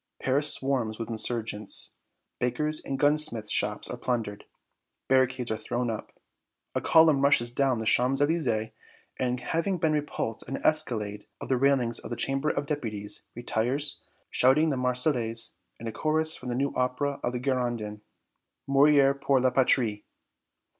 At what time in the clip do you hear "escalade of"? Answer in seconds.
10.65-11.49